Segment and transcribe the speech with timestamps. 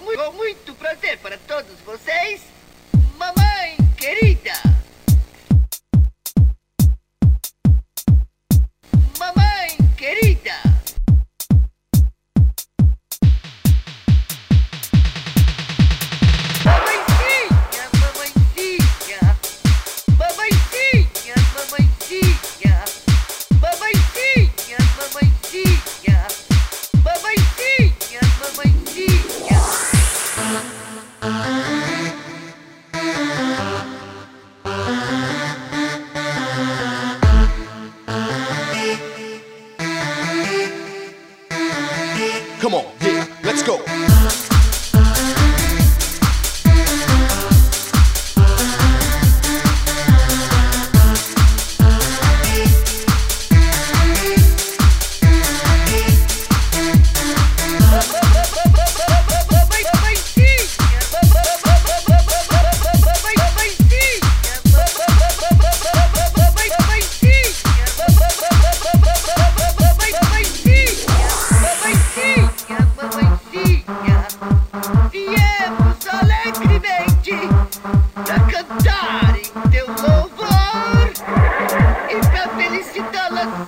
[0.00, 2.42] muito, com muito prazer para todos vocês.
[3.16, 4.67] Mamãe querida!
[43.68, 44.17] go.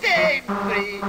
[0.00, 1.00] sempre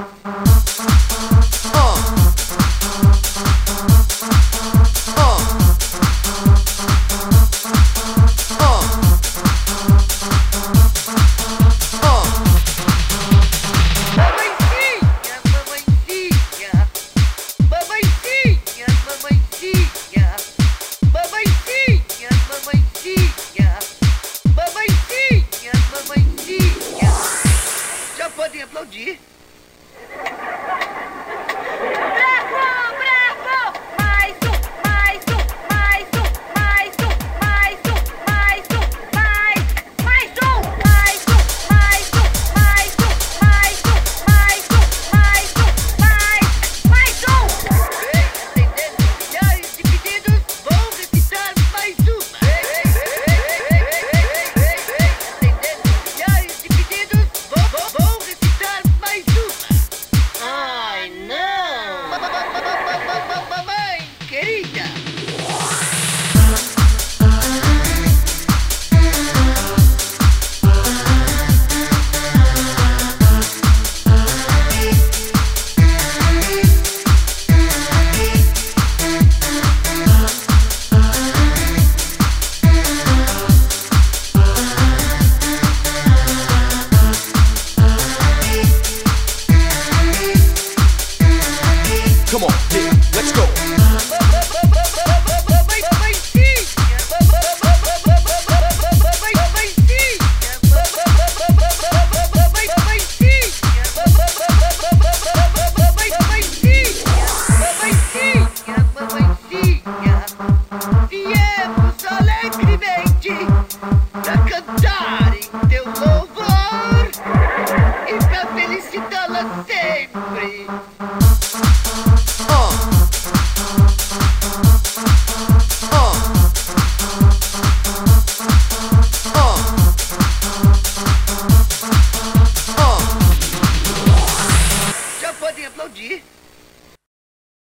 [28.82, 29.18] aplaudir.